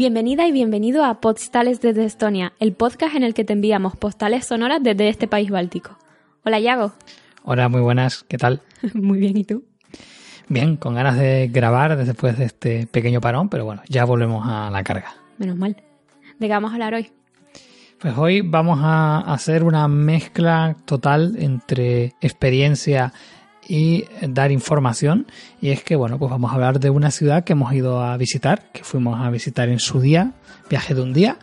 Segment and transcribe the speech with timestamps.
[0.00, 4.46] Bienvenida y bienvenido a Postales desde Estonia, el podcast en el que te enviamos postales
[4.46, 5.98] sonoras desde este país báltico.
[6.42, 6.94] Hola, Yago.
[7.42, 8.62] Hola, muy buenas, ¿qué tal?
[8.94, 9.62] Muy bien, ¿y tú?
[10.48, 14.70] Bien, con ganas de grabar después de este pequeño parón, pero bueno, ya volvemos a
[14.70, 15.16] la carga.
[15.36, 15.76] Menos mal.
[16.38, 17.12] ¿De qué vamos a hablar hoy?
[18.00, 23.12] Pues hoy vamos a hacer una mezcla total entre experiencia
[23.70, 25.28] y dar información.
[25.60, 28.16] Y es que, bueno, pues vamos a hablar de una ciudad que hemos ido a
[28.16, 30.32] visitar, que fuimos a visitar en su día,
[30.68, 31.38] viaje de un día.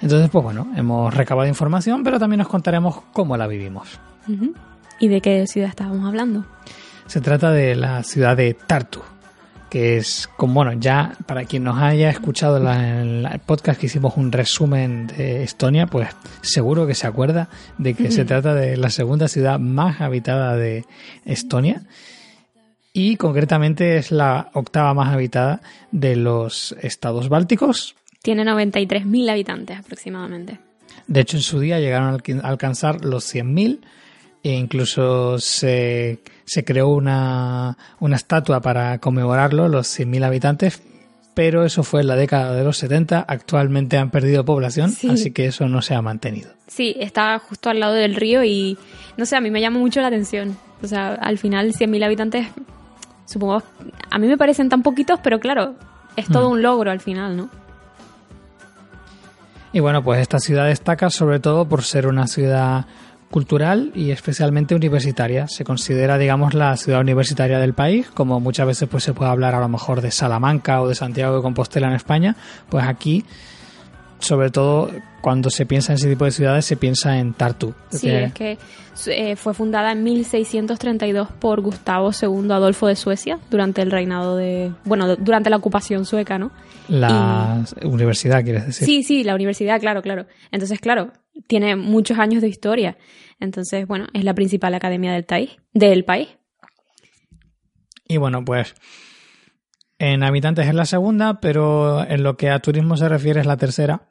[0.00, 3.98] Entonces, pues bueno, hemos recabado información, pero también nos contaremos cómo la vivimos.
[5.00, 6.46] ¿Y de qué ciudad estábamos hablando?
[7.06, 9.00] Se trata de la ciudad de Tartu,
[9.72, 14.18] que es, como bueno, ya para quien nos haya escuchado en el podcast que hicimos
[14.18, 16.10] un resumen de Estonia, pues
[16.42, 20.84] seguro que se acuerda de que se trata de la segunda ciudad más habitada de
[21.24, 21.84] Estonia
[22.92, 27.96] y concretamente es la octava más habitada de los estados bálticos.
[28.20, 30.58] Tiene 93.000 habitantes aproximadamente.
[31.06, 33.80] De hecho, en su día llegaron a alcanzar los 100.000
[34.42, 40.82] e incluso se, se creó una, una, estatua para conmemorarlo, los 100.000 habitantes,
[41.34, 43.20] pero eso fue en la década de los 70.
[43.26, 45.08] Actualmente han perdido población, Sí.
[45.10, 46.50] así que eso no se ha mantenido.
[46.66, 48.76] Sí, está justo al lado del río y
[49.16, 50.56] no sé, a mí me llama mucho la atención.
[50.82, 52.48] O sea, al final 100.000 habitantes,
[53.26, 53.62] supongo,
[54.10, 55.74] a mí me parecen tan poquitos, pero claro,
[56.16, 56.52] es todo Mm.
[56.52, 57.48] un logro al final, ¿no?
[59.72, 62.84] Y bueno, pues esta ciudad destaca sobre todo por ser una ciudad
[63.32, 65.48] cultural y especialmente universitaria.
[65.48, 69.56] Se considera, digamos, la ciudad universitaria del país, como muchas veces pues se puede hablar
[69.56, 72.36] a lo mejor de Salamanca o de Santiago de Compostela en España,
[72.68, 73.24] pues aquí,
[74.20, 77.74] sobre todo cuando se piensa en ese tipo de ciudades, se piensa en Tartu.
[77.90, 78.58] Sí, que- es que
[79.06, 84.72] eh, fue fundada en 1632 por Gustavo II Adolfo de Suecia durante el reinado de,
[84.84, 86.50] bueno, durante la ocupación sueca, ¿no?
[86.88, 88.84] la universidad, quieres decir.
[88.86, 90.26] Sí, sí, la universidad, claro, claro.
[90.50, 91.12] Entonces, claro,
[91.46, 92.96] tiene muchos años de historia.
[93.40, 95.56] Entonces, bueno, es la principal academia del país.
[95.72, 96.28] Del país.
[98.06, 98.74] Y bueno, pues
[99.98, 103.56] en habitantes es la segunda, pero en lo que a turismo se refiere es la
[103.56, 104.10] tercera,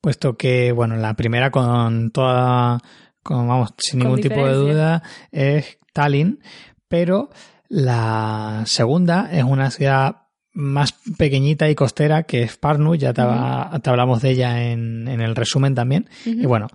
[0.00, 2.80] puesto que, bueno, la primera con toda,
[3.22, 6.40] con, vamos, sin Con ningún tipo de duda es Tallinn,
[6.88, 7.30] pero
[7.68, 10.25] la segunda es una ciudad
[10.58, 15.06] más pequeñita y costera que es Parnu, ya te, hab- te hablamos de ella en,
[15.06, 16.66] en el resumen también, y bueno,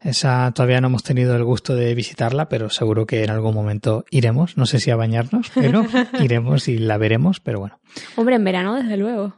[0.00, 4.04] esa todavía no hemos tenido el gusto de visitarla, pero seguro que en algún momento
[4.10, 4.56] iremos.
[4.56, 5.84] No sé si a bañarnos, pero
[6.20, 7.78] iremos y la veremos, pero bueno.
[8.16, 9.36] Hombre, en verano, desde luego.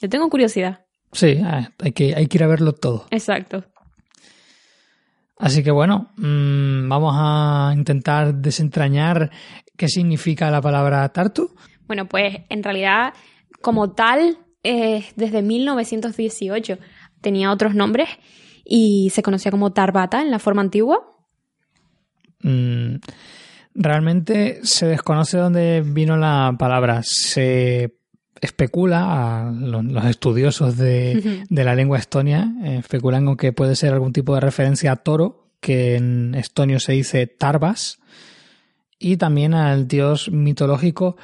[0.00, 0.80] Yo tengo curiosidad.
[1.12, 3.06] Sí, ah, hay que, hay que ir a verlo todo.
[3.10, 3.64] Exacto.
[5.38, 9.30] Así que bueno, mm, vamos a intentar desentrañar
[9.76, 11.54] qué significa la palabra tartu.
[11.86, 13.14] Bueno, pues en realidad,
[13.60, 16.78] como tal, eh, desde 1918
[17.20, 18.08] tenía otros nombres
[18.64, 21.00] y se conocía como Tarbata en la forma antigua.
[22.42, 22.96] Mm,
[23.74, 27.02] realmente se desconoce dónde vino la palabra.
[27.02, 27.96] Se
[28.40, 33.76] especula, a los, los estudiosos de, de la lengua estonia eh, especulan con que puede
[33.76, 37.98] ser algún tipo de referencia a toro, que en estonio se dice Tarbas,
[38.98, 41.16] y también al dios mitológico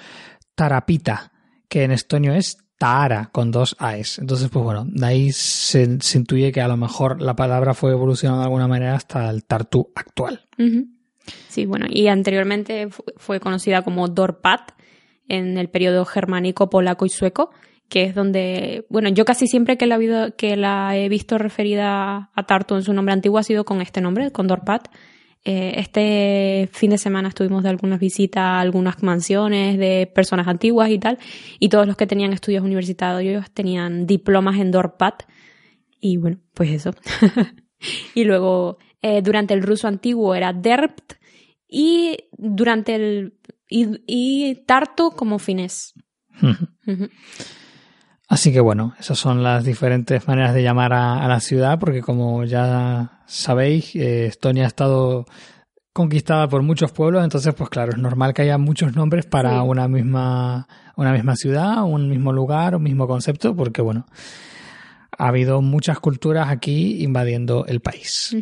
[0.65, 1.33] Tarapita,
[1.71, 4.19] que en estonio es Taara, con dos A's.
[4.19, 7.93] Entonces, pues bueno, de ahí se, se intuye que a lo mejor la palabra fue
[7.93, 10.47] evolucionando de alguna manera hasta el tartú actual.
[11.49, 14.73] Sí, bueno, y anteriormente fu- fue conocida como Dorpat
[15.29, 17.51] en el periodo germánico, polaco y sueco,
[17.89, 22.47] que es donde, bueno, yo casi siempre que la, que la he visto referida a
[22.47, 24.89] Tartu en su nombre antiguo ha sido con este nombre, con Dorpat.
[25.45, 30.91] Eh, este fin de semana estuvimos de algunas visitas a algunas mansiones de personas antiguas
[30.91, 31.19] y tal,
[31.59, 35.23] y todos los que tenían estudios universitarios tenían diplomas en Dorpat,
[35.99, 36.93] y bueno, pues eso.
[38.15, 41.15] y luego, eh, durante el ruso antiguo era Derpt,
[41.67, 43.35] y durante el
[43.69, 45.95] y, y Tartu como finés.
[46.43, 47.09] Ujú.
[48.31, 52.01] Así que bueno, esas son las diferentes maneras de llamar a, a la ciudad, porque
[52.01, 55.27] como ya sabéis, eh, Estonia ha estado
[55.93, 59.67] conquistada por muchos pueblos, entonces pues claro, es normal que haya muchos nombres para Sí.
[59.67, 64.07] una misma una misma ciudad, un mismo lugar, un mismo concepto, porque bueno,
[65.19, 68.37] ha habido muchas culturas aquí invadiendo el país.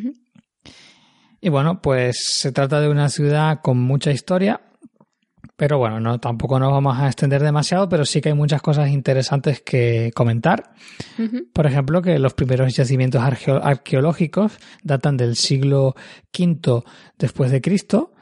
[1.41, 4.61] Y bueno, pues se trata de una ciudad con mucha historia,
[5.57, 8.91] pero bueno, no tampoco nos vamos a extender demasiado, pero sí que hay muchas cosas
[8.91, 10.73] interesantes que comentar.
[11.53, 15.95] Por ejemplo, que los primeros yacimientos arqueológicos datan del siglo
[16.37, 16.83] V
[17.19, 18.13] después de Cristo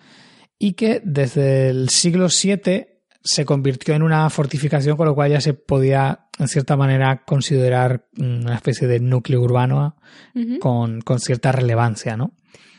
[0.58, 2.86] y que desde el siglo VII
[3.22, 8.06] se convirtió en una fortificación, con lo cual ya se podía, en cierta manera, considerar
[8.16, 9.96] mm, una especie de núcleo urbano
[10.34, 10.58] Ujú.
[10.60, 12.32] con, con cierta relevancia, ¿no?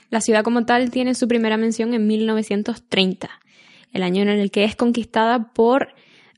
[0.10, 3.30] La ciudad como tal tiene su primera mención en 1930,
[3.94, 5.90] el año en el que es conquistada por,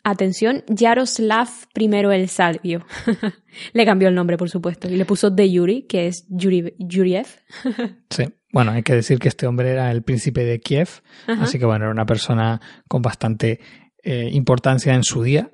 [0.03, 2.85] atención, Yaroslav I el Sabio.
[3.73, 7.27] le cambió el nombre, por supuesto, y le puso de Yuri, que es Yuri, Yuriev.
[8.09, 8.25] Sí.
[8.51, 10.89] Bueno, hay que decir que este hombre era el príncipe de Kiev,
[11.27, 11.43] Ajá.
[11.43, 13.59] así que bueno, era una persona con bastante
[14.03, 15.51] eh, importancia en su día.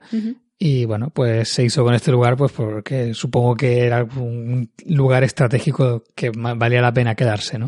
[0.57, 5.25] Y bueno, pues se hizo con este lugar, pues porque supongo que era un lugar
[5.25, 7.67] estratégico que valía la pena quedarse, ¿no?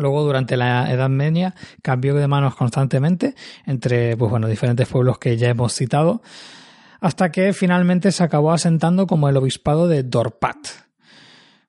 [0.00, 3.34] Luego, durante la Edad Media, cambió de manos constantemente
[3.66, 6.22] entre, pues bueno, diferentes pueblos que ya hemos citado,
[7.00, 10.56] hasta que finalmente se acabó asentando como el obispado de Dorpat.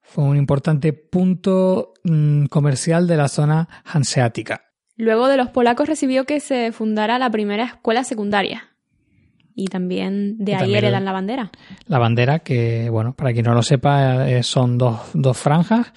[0.02, 4.64] Fue un importante punto mm, comercial de la zona hanseática.
[4.98, 8.68] Luego de los polacos recibió que se fundara la primera escuela secundaria.
[9.56, 11.52] Y también de Y ahí también el- heredan la bandera.
[11.88, 15.94] La bandera, que, bueno, para quien no lo sepa, eh, son dos, dos franjas,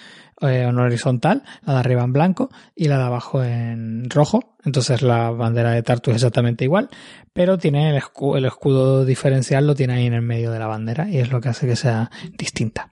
[0.48, 4.56] eh, una horizontal, la de arriba en blanco y la de abajo en rojo.
[4.64, 6.88] Entonces la bandera de Tartu es exactamente igual,
[7.32, 10.66] pero tiene el, escu- el escudo diferencial, lo tiene ahí en el medio de la
[10.66, 12.90] bandera y es lo que hace que sea distinta.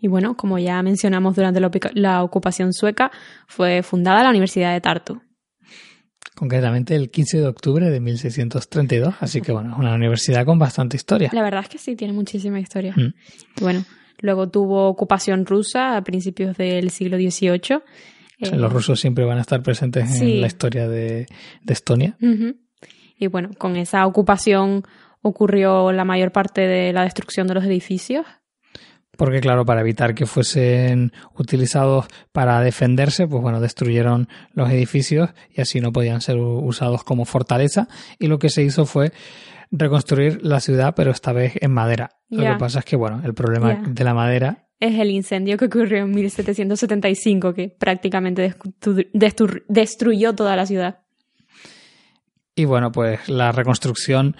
[0.00, 1.60] Y bueno, como ya mencionamos durante
[1.94, 3.10] la, ocupación sueca,
[3.46, 5.20] fue fundada la Universidad de Tartu.
[6.36, 10.96] Concretamente el 15 de octubre de 1632, así que bueno, es una universidad con bastante
[10.96, 11.30] historia.
[11.32, 12.94] La verdad es que sí, tiene muchísima historia.
[12.96, 13.12] Mm.
[13.60, 13.84] Bueno,
[14.20, 17.80] luego tuvo ocupación rusa a principios del siglo XVIII.
[18.40, 20.34] Eh, Los rusos siempre van a estar presentes Sí.
[20.36, 21.26] en la historia de,
[21.62, 22.16] de Estonia.
[23.18, 24.84] Y bueno, con esa ocupación
[25.22, 28.24] ocurrió la mayor parte de la destrucción de los edificios.
[29.16, 35.60] Porque claro, para evitar que fuesen utilizados para defenderse, pues bueno, destruyeron los edificios y
[35.60, 37.88] así no podían ser usados como fortaleza.
[38.20, 39.10] Y lo que se hizo fue
[39.70, 42.10] reconstruir la ciudad, pero esta vez en madera.
[42.30, 45.64] Lo que pasa es que, bueno, el problema de la madera, Es el incendio que
[45.66, 51.00] ocurrió en 1775, que prácticamente destru- destru- destruyó toda la ciudad.
[52.54, 54.36] y bueno, pues la reconstrucción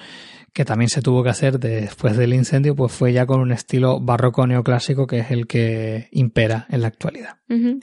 [0.53, 4.01] que también se tuvo que hacer después del incendio, pues fue ya con un estilo
[4.01, 7.37] barroco neoclásico que es el que impera en la actualidad.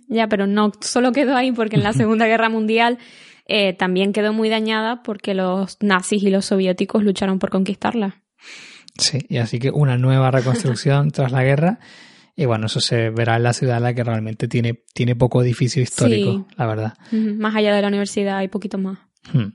[0.09, 2.97] Ya, pero no solo quedó ahí porque en la Segunda Guerra Mundial
[3.45, 8.21] eh, también quedó muy dañada porque los nazis y los soviéticos lucharon por conquistarla.
[8.97, 11.79] Sí, y así que una nueva reconstrucción tras la guerra.
[12.37, 15.81] Y bueno, eso se verá en la ciudad, la que realmente tiene, tiene poco edificio
[15.81, 16.55] histórico, Sí.
[16.57, 16.93] la verdad.
[17.11, 18.99] Más allá de la universidad hay poquito más.
[19.31, 19.53] Hmm.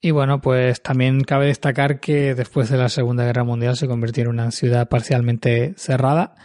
[0.00, 4.22] Y bueno, pues también cabe destacar que después de la Segunda Guerra Mundial se convirtió
[4.22, 6.36] en una ciudad parcialmente cerrada.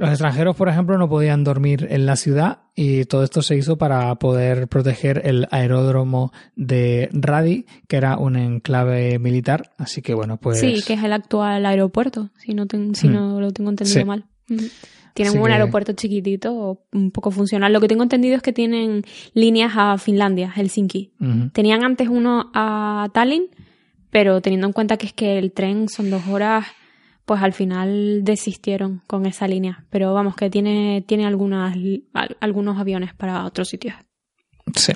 [0.00, 3.76] Los extranjeros, por ejemplo, no podían dormir en la ciudad y todo esto se hizo
[3.76, 9.72] para poder proteger el aeródromo de Radi, que era un enclave militar.
[9.76, 10.58] Así que bueno, pues...
[10.58, 13.12] Sí, que es el actual aeropuerto, si no, ten- si Hmm.
[13.12, 14.04] no lo tengo entendido Sí.
[14.06, 14.24] mal.
[14.46, 17.72] Tienen Así un que- aeropuerto chiquitito, un poco funcional.
[17.72, 19.02] Lo que tengo entendido es que tienen
[19.34, 21.12] líneas a Finlandia, Helsinki.
[21.52, 23.48] Tenían antes uno a Tallinn,
[24.10, 26.64] pero teniendo en cuenta que es que el tren son dos horas,
[27.30, 29.84] pues al final desistieron con esa línea.
[29.88, 31.76] Pero vamos, que tiene, tiene algunas,
[32.12, 33.94] al- algunos aviones para otros sitios.
[34.74, 34.92] Sí.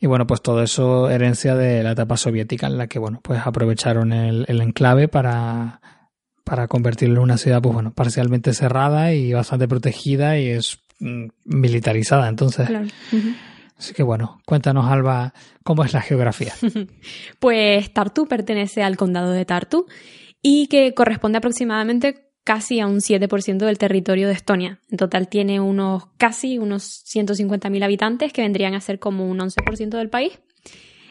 [0.00, 3.46] Y bueno, pues todo eso herencia de la etapa soviética en la que, bueno, pues
[3.46, 5.80] aprovecharon el, el enclave para,
[6.42, 11.26] para convertirlo en una ciudad, pues bueno, parcialmente cerrada y bastante protegida y es mm,
[11.44, 12.28] militarizada.
[12.28, 12.88] Entonces, Claro.
[13.78, 16.54] Así que bueno, cuéntanos, Alba, cómo es la geografía.
[17.38, 19.86] Pues Tartu pertenece al condado de Tartu
[20.42, 24.80] y que corresponde aproximadamente casi a un 7% del territorio de Estonia.
[24.90, 29.90] En total tiene unos casi unos 150.000 habitantes que vendrían a ser como un 11%
[29.90, 30.40] del país.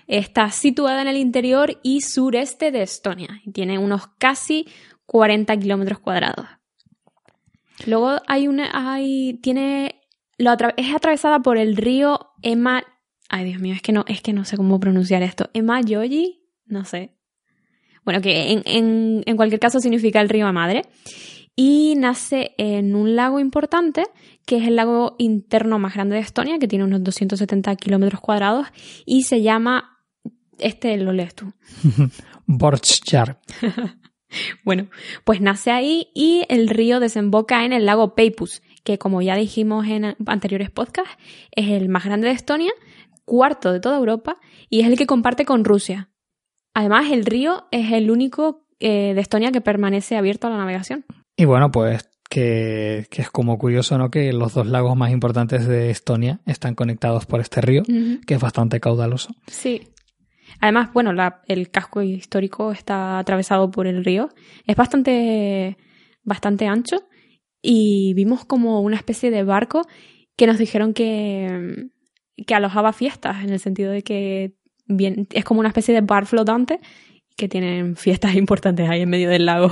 [0.08, 4.68] Está situada en el interior y sureste de Estonia y tiene unos casi
[5.06, 6.48] 40 kilómetros cuadrados.
[7.86, 10.02] Luego hay una, hay, tiene
[10.38, 12.84] lo es atravesada por el río Ema.
[13.30, 15.50] Ay, Dios mío, es que no, es que no sé cómo pronunciar esto.
[15.54, 17.16] Ema Yoyi, no sé.
[18.04, 20.84] Bueno, que en, en, en cualquier caso significa el río madre.
[21.56, 24.06] Y nace en un lago importante,
[24.46, 28.68] que es el lago interno más grande de Estonia, que tiene unos 270 kilómetros cuadrados,
[29.06, 30.00] y se llama.
[30.58, 31.54] Este lo lees tú.
[32.46, 33.40] Borchjar.
[34.64, 34.88] Bueno,
[35.26, 39.88] pues nace ahí y el río desemboca en el lago Peipus, que como ya dijimos
[39.88, 41.18] en anteriores podcasts,
[41.52, 42.72] es el más grande de Estonia,
[43.26, 44.38] cuarto de toda Europa
[44.70, 46.11] y es el que comparte con Rusia.
[46.74, 51.06] Además, el río es el único eh, de Estonia que permanece abierto a la navegación.
[51.36, 54.10] Y bueno, pues que, que, es como curioso, ¿no?
[54.10, 58.26] Que los dos lagos más importantes de Estonia están conectados por este río, uh -huh.
[58.26, 59.36] que es bastante caudaloso.
[59.48, 59.90] Sí.
[60.60, 64.30] Además, bueno, la, el casco histórico está atravesado por el río.
[64.66, 65.78] Es bastante,
[66.24, 67.04] bastante ancho
[67.62, 69.84] y vimos como una especie de barco
[70.36, 71.90] que nos dijeron que,
[72.48, 74.56] que alojaba fiestas, en el sentido de que
[74.92, 76.80] bien, es como una especie de bar flotante
[77.36, 79.72] que tienen fiestas importantes ahí en medio del lago.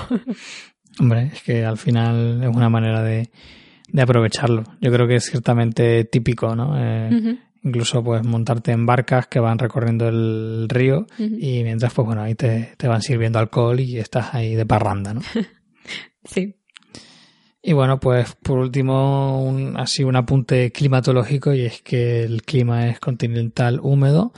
[0.99, 3.29] Hombre, es que al final es una manera de,
[3.91, 4.63] de aprovecharlo.
[4.81, 6.77] Yo creo que es ciertamente típico, ¿no?
[6.77, 7.39] Eh, uh -huh.
[7.61, 11.37] Incluso pues montarte en barcas que van recorriendo el río uh -huh.
[11.39, 15.13] y mientras pues bueno ahí te, te, van sirviendo alcohol y estás ahí de parranda,
[15.13, 15.21] ¿no?
[16.23, 16.55] sí.
[17.61, 22.87] Y bueno, pues por último, un, así un apunte climatológico y es que el clima
[22.87, 24.31] es continental húmedo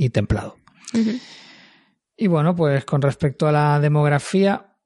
[0.00, 0.56] y templado.
[0.94, 1.20] Uh -huh.
[2.16, 4.76] Y bueno, pues con respecto a la demografía,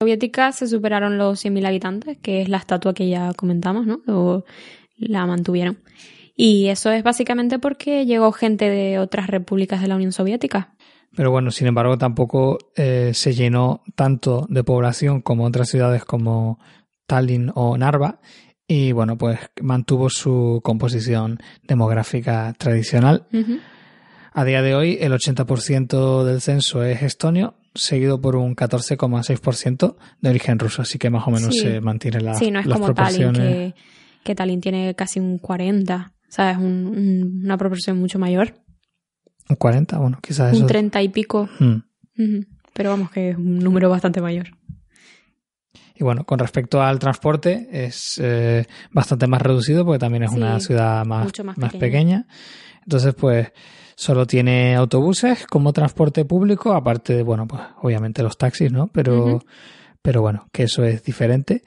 [0.00, 4.00] soviética se superaron los 100.000 habitantes, que es la estatua que ya comentamos, ¿no?
[4.06, 4.44] O
[4.96, 5.82] la mantuvieron.
[6.34, 10.74] Y eso es básicamente porque llegó gente de otras repúblicas de la Unión Soviética.
[11.14, 16.58] Pero bueno, sin embargo, tampoco eh, se llenó tanto de población como otras ciudades como
[17.06, 18.20] Tallinn o Narva.
[18.72, 23.26] Y bueno, pues mantuvo su composición demográfica tradicional.
[23.32, 23.60] Uh -huh.
[24.32, 30.30] A día de hoy, el 80% del censo es estonio, seguido por un 14,6% de
[30.30, 30.82] origen ruso.
[30.82, 31.62] Así que más o menos sí.
[31.62, 32.94] se mantiene la, sí, no es las como.
[32.94, 33.74] Tallinn, que,
[34.22, 36.12] que Tallinn tiene casi un 40.
[36.28, 36.58] ¿Sabes?
[36.58, 38.54] Un, un, una proporción mucho mayor.
[39.48, 40.66] Un 40, bueno, quizás Un eso.
[40.66, 41.48] 30 y pico.
[41.58, 41.64] Mm.
[41.64, 41.80] Uh
[42.18, 42.46] -huh.
[42.72, 44.46] Pero vamos, que es un número bastante mayor.
[46.00, 50.38] Y bueno, con respecto al transporte, es eh, bastante más reducido porque también es Sí,
[50.38, 51.80] una ciudad más, mucho más más pequeña.
[51.92, 52.26] pequeña.
[52.84, 53.52] Entonces, pues
[53.96, 58.86] solo tiene autobuses como transporte público, aparte de, bueno, pues obviamente los taxis, ¿no?
[58.88, 59.40] Pero,
[60.00, 61.64] pero bueno, que eso es diferente.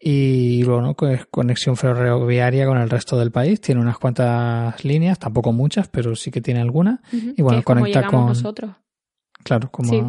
[0.00, 3.60] Y bueno, pues conexión ferroviaria con el resto del país.
[3.60, 7.00] Tiene unas cuantas líneas, tampoco muchas, pero sí que tiene algunas.
[7.12, 8.70] Y bueno, que es como conecta llegamos con- nosotros.
[9.44, 10.02] Claro, como Sí.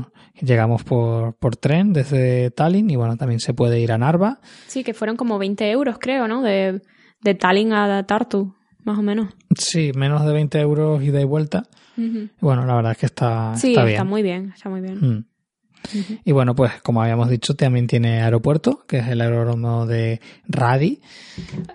[0.46, 4.40] llegamos por, por tren desde Tallinn y bueno, también se puede ir a Narva.
[4.68, 6.42] Sí, que fueron como 20 euros, creo, ¿no?
[6.42, 6.82] De,
[7.22, 9.34] de Tallinn a Tartu, más o menos.
[9.58, 11.64] Sí, menos de 20 euros ida y vuelta.
[11.98, 14.08] Y bueno, la verdad es que está, Sí, está está, bien.
[14.08, 15.00] muy bien, está muy bien.
[15.00, 15.26] Mm.
[16.24, 21.02] Y bueno, pues como habíamos dicho, también tiene aeropuerto, que es el aeródromo de Radi.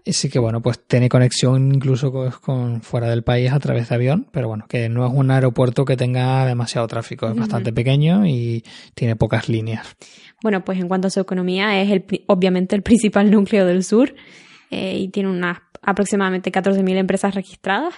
[0.07, 3.95] Así que bueno, pues tiene conexión incluso con, con fuera del país a través de
[3.95, 8.27] avión, pero bueno, que no es un aeropuerto que tenga demasiado tráfico, es bastante pequeño
[8.27, 8.65] y
[8.95, 9.97] tiene pocas líneas.
[10.43, 14.15] Bueno, pues en cuanto a su economía, es el, obviamente el principal núcleo del sur
[14.71, 17.95] eh, y tiene unas aproximadamente 14.000 empresas registradas,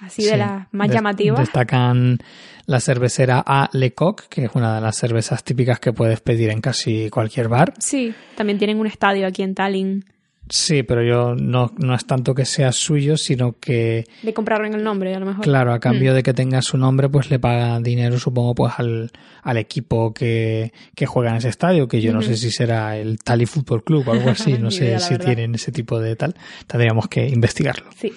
[0.00, 0.36] así de Sí.
[0.36, 1.40] las más Des- llamativas.
[1.40, 2.18] Destacan
[2.66, 6.60] la cervecera A Lecoq, que es una de las cervezas típicas que puedes pedir en
[6.60, 7.74] casi cualquier bar.
[7.78, 10.04] Sí, también tienen un estadio aquí en Tallinn.
[10.52, 14.82] Sí, pero yo no, no es tanto que sea suyo, sino que Le compraron el
[14.82, 15.44] nombre, a lo mejor.
[15.44, 16.14] Claro, a cambio Mm.
[16.16, 19.12] de que tenga su nombre, pues le pagan dinero, supongo, pues al,
[19.44, 22.28] al equipo que, que juega en ese estadio, que yo no Ujú.
[22.30, 25.26] sé si será el Tali Football Club o algo así, no sé idea, si verdad.
[25.26, 26.34] tienen ese tipo de tal.
[26.66, 27.88] Tendríamos que investigarlo.
[27.96, 28.12] Sí.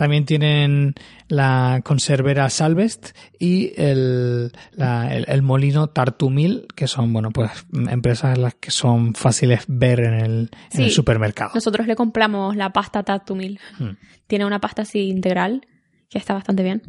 [0.00, 0.94] También tienen
[1.28, 7.50] la conservera Salvest y el, la- el, el molino Tartumil, que son, bueno, pues
[7.90, 10.90] empresas las que son fáciles ver en el, en el Sí.
[10.90, 11.50] supermercado.
[11.54, 13.60] Nosotros le compramos la pasta Tatumil.
[13.78, 13.90] Hmm.
[14.26, 15.66] Tiene una pasta así integral
[16.08, 16.80] que está bastante bien.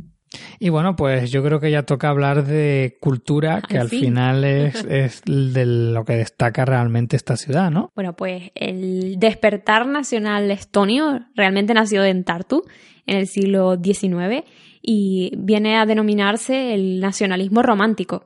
[0.60, 4.00] Y bueno, pues yo creo que ya toca hablar de cultura, que Al al fin.
[4.00, 7.92] final es, es de lo que destaca realmente esta ciudad, ¿no?
[7.94, 12.64] Bueno, pues el despertar nacional estonio realmente nació en Tartu
[13.12, 14.46] en el siglo XIX
[14.82, 18.24] y viene a denominarse el nacionalismo romántico.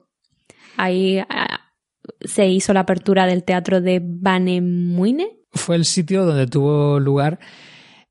[0.78, 1.72] Ahí ah,
[2.22, 5.40] se hizo la apertura del teatro de Vanemuine.
[5.52, 7.40] Fue el sitio donde tuvo lugar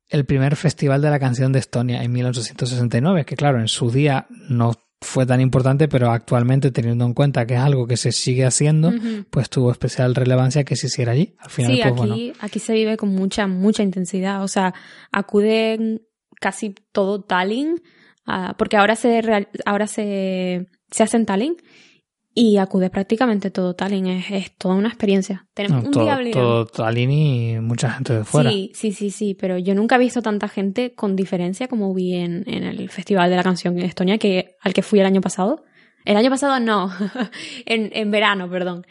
[0.09, 4.27] el primer festival de la canción de Estonia en 1869, que claro, en su día
[4.49, 8.45] no fue tan importante, pero actualmente teniendo en cuenta que es algo que se sigue
[8.45, 8.91] haciendo,
[9.29, 11.35] pues tuvo especial relevancia que se hiciera allí.
[11.39, 14.43] Al final, sí, pues, aquí, bueno, aquí se vive con mucha, mucha intensidad.
[14.43, 14.73] O sea,
[15.11, 16.01] acuden
[16.39, 17.81] casi todo Tallinn,
[18.25, 21.55] ah, porque ahora se real- ahora se, se hace en Tallinn
[22.37, 24.07] y acude prácticamente todo Tallinn.
[24.07, 25.47] Es, es toda una experiencia.
[25.53, 26.65] Tenemos no, un todo, día obligado.
[26.65, 28.49] todo Tallinn y mucha gente de fuera.
[28.51, 32.15] Sí, sí, sí, sí, pero yo nunca he visto tanta gente con diferencia como vi
[32.15, 35.21] en, en el Festival de la Canción en Estonia, que, al que fui el año
[35.21, 35.63] pasado.
[36.03, 36.91] El año pasado no,
[37.65, 38.85] en, en verano, perdón.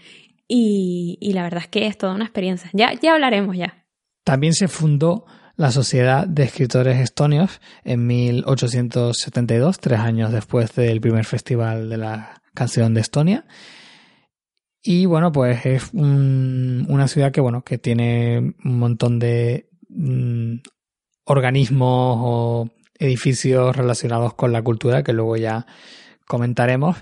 [0.49, 2.71] Y, y la verdad es que es toda una experiencia.
[2.73, 3.85] Ya, ya hablaremos ya.
[4.25, 11.25] También se fundó la Sociedad de Escritores Estonios en 1872, tres años después del primer
[11.25, 13.47] festival de la canción de Estonia.
[14.83, 20.57] Y bueno, pues es un- una ciudad que bueno, que tiene un montón de mm,
[21.25, 25.67] organismos o edificios relacionados con la cultura que luego ya
[26.27, 26.97] comentaremos.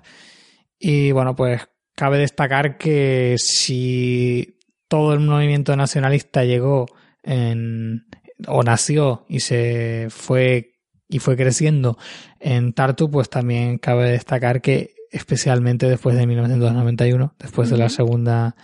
[0.79, 1.63] Y bueno, pues
[1.97, 6.87] cabe destacar que si todo el movimiento nacionalista llegó
[7.23, 8.05] en,
[8.49, 10.75] o nació y se fue
[11.09, 11.99] y fue creciendo.
[12.41, 18.57] En Tartu, pues también cabe destacar que especialmente después de 1991, después de la segunda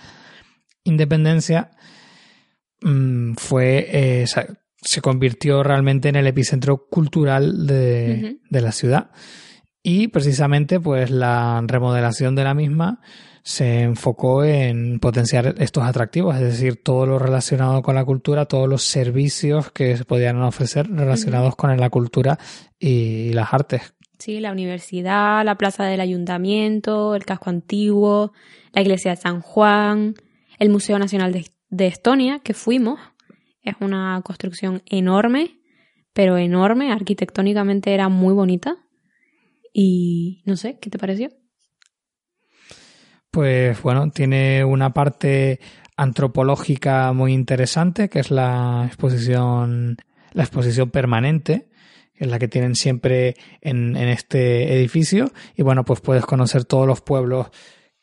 [0.84, 1.70] independencia,
[2.82, 9.10] mm, fue eh, se- convirtió realmente en el epicentro cultural de, de la ciudad.
[9.82, 13.00] Y precisamente pues la remodelación de la misma
[13.42, 18.68] se enfocó en potenciar estos atractivos, es decir, todo lo relacionado con la cultura, todos
[18.68, 22.38] los servicios que se podían ofrecer relacionados con la cultura
[22.78, 23.94] y las artes.
[24.18, 28.32] Sí, la universidad, la plaza del ayuntamiento, el casco antiguo,
[28.72, 30.14] la iglesia de San Juan,
[30.58, 32.98] el Museo Nacional de, de Estonia, que fuimos.
[33.62, 35.60] Es una construcción enorme,
[36.12, 38.76] pero enorme, arquitectónicamente era muy bonita.
[39.72, 41.30] Y no sé, ¿qué te pareció?
[43.30, 45.60] Pues bueno, tiene una parte
[45.96, 49.96] antropológica muy interesante, que es la exposición,
[50.32, 51.68] la exposición permanente,
[52.14, 55.32] que es la que tienen siempre en, en este edificio.
[55.56, 57.48] Y bueno, pues puedes conocer todos los pueblos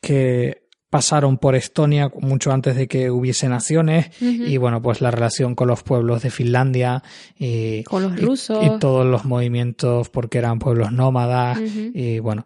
[0.01, 5.53] que pasaron por Estonia mucho antes de que hubiese naciones y bueno pues la relación
[5.53, 7.03] con los pueblos de Finlandia
[7.37, 8.63] y Con los rusos.
[8.63, 12.45] y, todos los movimientos porque eran pueblos nómadas y bueno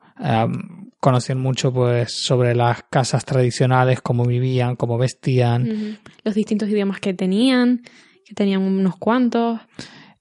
[1.00, 5.98] conocían mucho pues sobre las casas tradicionales cómo vivían cómo vestían.
[6.24, 7.82] Los distintos idiomas que tenían,
[8.26, 9.60] que tenían unos cuantos,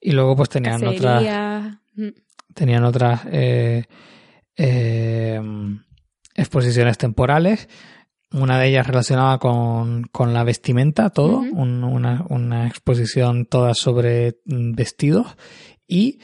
[0.01, 1.23] y luego pues tenían otras
[2.55, 3.85] tenían otras eh,
[4.57, 5.41] eh,
[6.35, 7.69] exposiciones temporales.
[8.31, 11.39] Una de ellas relacionada con, con la vestimenta, todo.
[11.39, 15.27] Un- una, una exposición toda sobre mm, vestidos.
[15.87, 16.19] Y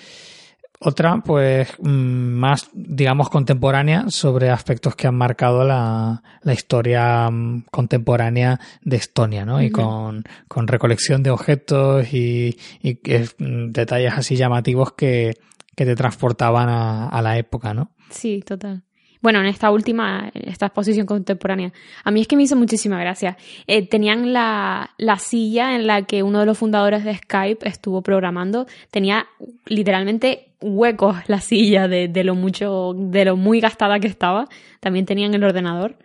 [0.85, 7.65] otra, pues, mm, más, digamos, contemporánea sobre aspectos que han marcado la, la historia mm,
[7.71, 9.63] contemporánea de Estonia, ¿no?
[9.63, 12.99] Y con, con recolección de objetos y, y
[13.39, 15.39] mm, detalles así llamativos que,
[15.75, 17.91] que te transportaban a, a la época, ¿no?
[18.11, 18.83] Sí, total.
[19.25, 21.73] Bueno, en esta última, esta exposición contemporánea,
[22.05, 23.39] a mí es que me hizo muchísima gracia.
[23.67, 28.03] Eh, tenían la, la silla en la que uno de los fundadores de Skype estuvo
[28.03, 28.67] programando.
[28.91, 29.27] Tenía
[29.65, 34.49] literalmente huecos la silla de, de lo mucho, de lo muy gastada que estaba.
[34.81, 35.99] También tenían el ordenador.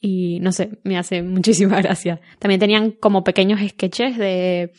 [0.00, 2.20] Y no sé, me hace muchísima gracia.
[2.38, 4.72] También tenían como pequeños sketches de,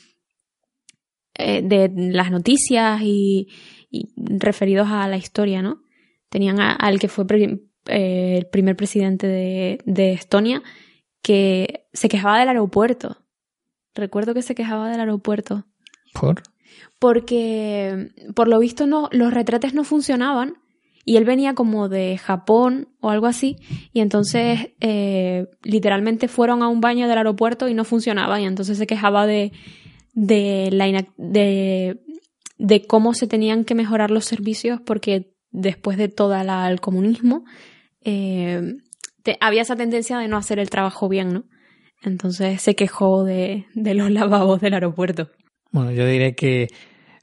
[1.35, 3.47] eh, de las noticias y,
[4.15, 5.81] referidos a la historia, ¿no?
[6.29, 7.25] Tenían al que fue
[7.87, 10.61] eh, el primer presidente de, de Estonia
[11.21, 13.17] que se quejaba del aeropuerto.
[13.95, 15.65] Recuerdo que se quejaba del aeropuerto.
[16.13, 16.43] Por.
[16.99, 20.55] Porque, por lo visto, no, los retrates no funcionaban
[21.05, 23.55] y él venía como de Japón o algo así
[23.93, 28.77] y entonces eh, literalmente fueron a un baño del aeropuerto y no funcionaba y entonces
[28.77, 29.53] se quejaba de,
[30.13, 32.01] de, la de,
[32.57, 37.45] de cómo se tenían que mejorar los servicios porque después de todo el comunismo
[38.01, 38.75] eh,
[39.39, 41.43] había esa tendencia de no hacer el trabajo bien, ¿no?
[42.01, 45.29] Entonces se quejó de, de los lavabos del aeropuerto.
[45.71, 46.67] Bueno, yo diré que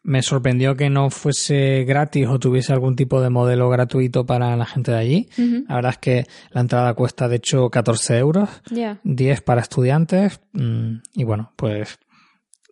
[0.03, 4.67] me sorprendió que no fuese gratis o tuviese algún tipo de modelo gratuito para la
[4.67, 5.29] gente de allí.
[5.69, 8.99] La verdad es que la entrada cuesta de hecho 14 euros, Ya.
[9.03, 11.99] 10 para estudiantes mm, y bueno, pues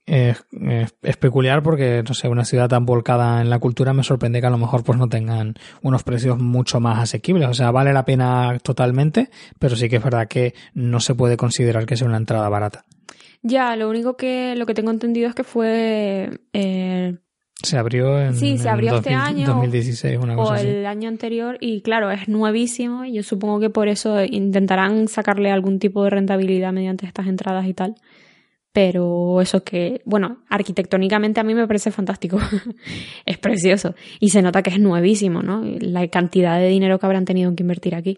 [0.04, 4.02] es, es- es peculiar porque, no sé, una ciudad tan volcada en la cultura me
[4.02, 7.48] sorprende que a lo mejor pues no tengan unos precios mucho más asequibles.
[7.48, 11.38] O sea, vale la pena totalmente, pero sí que es verdad que no se puede
[11.38, 12.84] considerar que sea una entrada barata.
[13.42, 17.16] Ya, lo único que lo que tengo entendido es que fue eh,
[17.62, 20.68] Se abrió en, Sí, se abrió en este año, 2016, una o así.
[20.68, 25.50] el año anterior y claro, es nuevísimo y yo supongo que por eso intentarán sacarle
[25.50, 27.96] algún tipo de rentabilidad mediante estas entradas y tal.
[28.72, 32.38] Pero eso que, bueno, arquitectónicamente a mí me parece fantástico.
[33.26, 33.94] es precioso.
[34.18, 35.62] Y se nota que es nuevísimo, ¿no?
[35.78, 38.16] La cantidad de dinero que habrán tenido que invertir aquí.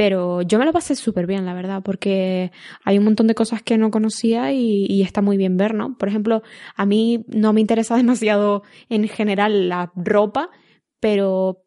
[0.00, 2.52] Pero yo me lo pasé súper bien, la verdad, porque
[2.86, 5.98] hay un montón de cosas que no conocía y, está muy bien ver, ¿no?
[5.98, 6.42] Por ejemplo,
[6.74, 10.48] a mí no me interesa demasiado en general la ropa,
[11.00, 11.66] pero,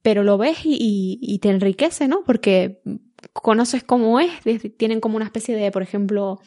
[0.00, 2.22] pero lo ves y te enriquece, ¿no?
[2.24, 2.80] Porque
[3.34, 4.30] conoces cómo es,
[4.78, 6.40] tienen como una especie de, por ejemplo,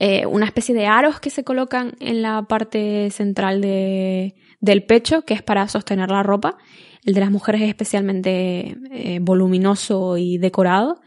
[0.00, 5.22] eh, una especie de aros que se colocan en la parte central de, del pecho,
[5.22, 6.58] que es para sostener la ropa.
[7.04, 11.00] El de las mujeres es especialmente eh, voluminoso y decorado.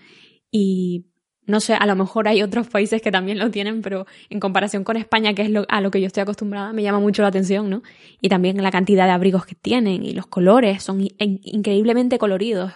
[0.52, 1.08] Y
[1.48, 4.84] no sé, a lo mejor hay otros países que también lo tienen, pero en comparación
[4.84, 7.30] con España, que es lo, a lo que yo estoy acostumbrada, me llama mucho la
[7.30, 7.84] atención, ¿no?
[8.22, 12.74] Y también la cantidad de abrigos que tienen y los colores son in increíblemente coloridos.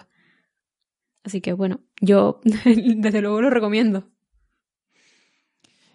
[1.22, 4.11] Así que bueno, yo desde luego lo recomiendo.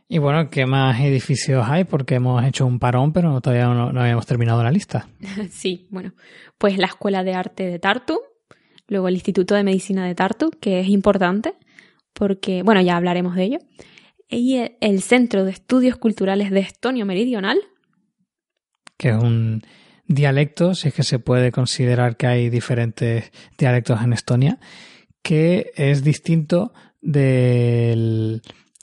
[0.10, 1.84] Y bueno, ¿qué más edificios hay?
[1.84, 5.10] Porque hemos hecho un parón, pero todavía no, no habíamos terminado la lista.
[5.52, 6.13] sí, bueno,
[6.58, 8.22] pues la Escuela de Arte de Tartu,
[8.88, 11.56] luego el Instituto de Medicina de Tartu, que es importante,
[12.13, 13.60] porque, bueno, ya hablaremos de ello,
[14.30, 17.60] y el Centro de Estudios Culturales de Estonio Meridional.
[18.98, 19.62] Que es un
[20.08, 24.60] dialecto, si es que se puede considerar que hay diferentes dialectos en Estonia,
[25.22, 28.41] que es distinto del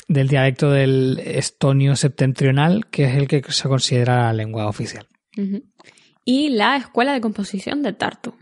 [0.08, 5.06] del dialecto del estonio septentrional, que es el que se considera la lengua oficial.
[5.36, 5.62] Uh -huh.
[6.24, 8.34] Y la Escuela de Composición de Tartu.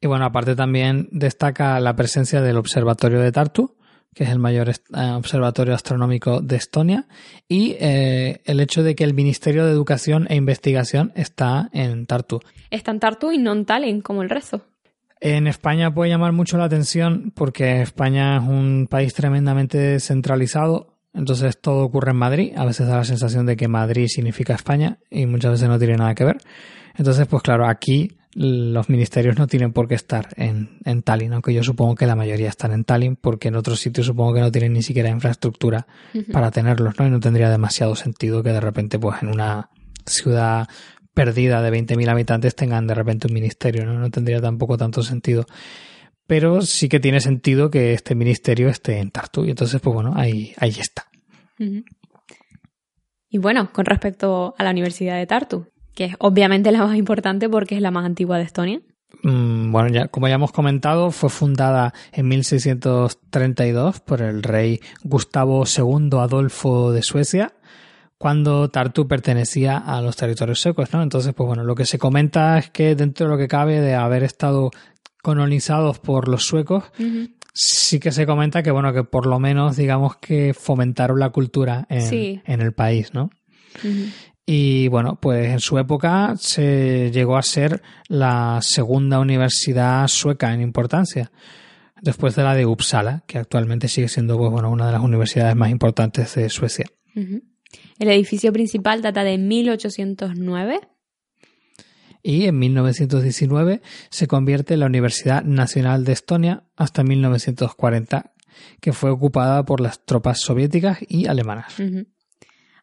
[0.00, 3.76] Y bueno, aparte también destaca la presencia del Observatorio de Tartu,
[4.14, 4.72] que es el mayor
[5.16, 7.06] observatorio astronómico de Estonia,
[7.48, 12.40] y eh, el hecho de que el Ministerio de Educación e Investigación está en Tartu.
[12.70, 14.62] Está en Tartu y no en Tallinn, como el resto.
[15.20, 21.60] En España puede llamar mucho la atención porque España es un país tremendamente centralizado, entonces
[21.60, 22.52] todo ocurre en Madrid.
[22.56, 25.96] A veces da la sensación de que Madrid significa España y muchas veces no tiene
[25.96, 26.38] nada que ver.
[26.96, 31.54] Entonces, pues claro, aquí los ministerios no tienen por qué estar en, en Tallinn, aunque
[31.54, 34.52] yo supongo que la mayoría están en Tallinn, porque en otros sitios supongo que no
[34.52, 36.32] tienen ni siquiera infraestructura uh -huh.
[36.32, 37.06] para tenerlos, ¿no?
[37.06, 39.70] Y no tendría demasiado sentido que de repente, pues en una
[40.06, 40.68] ciudad
[41.14, 43.98] perdida de 20.000 habitantes tengan de repente un ministerio, ¿no?
[43.98, 45.46] No tendría tampoco tanto sentido.
[46.28, 49.44] Pero sí que tiene sentido que este ministerio esté en Tartu.
[49.44, 51.06] Y entonces, pues bueno, ahí, ahí está.
[51.58, 51.84] Uh -huh.
[53.30, 57.48] Y bueno, con respecto a la Universidad de Tartu, que es obviamente la más importante
[57.48, 58.80] porque es la más antigua de Estonia.
[59.22, 65.64] Mm, bueno, ya, como ya hemos comentado, fue fundada en 1632 por el rey Gustavo
[65.64, 67.52] II Adolfo de Suecia,
[68.18, 71.02] cuando Tartu pertenecía a los territorios secos, ¿no?
[71.02, 73.94] Entonces, pues bueno, lo que se comenta es que dentro de lo que cabe de
[73.94, 74.70] haber estado
[75.28, 77.34] colonizados por los suecos, uh -huh.
[77.52, 81.86] sí que se comenta que, bueno, que por lo menos, digamos que fomentaron la cultura
[81.90, 82.40] en, sí.
[82.46, 83.24] en el país, ¿no?
[83.84, 84.12] Uh -huh.
[84.46, 90.62] Y bueno, pues en su época se llegó a ser la segunda universidad sueca en
[90.62, 91.30] importancia,
[92.00, 95.54] después de la de Uppsala, que actualmente sigue siendo pues, bueno, una de las universidades
[95.54, 96.86] más importantes de Suecia.
[97.14, 97.42] Uh -huh.
[97.98, 100.80] El edificio principal data de 1809.
[102.28, 108.34] Y en 1919 se convierte en la Universidad Nacional de Estonia hasta 1940,
[108.82, 111.78] que fue ocupada por las tropas soviéticas y alemanas.
[111.78, 112.06] Uh -huh.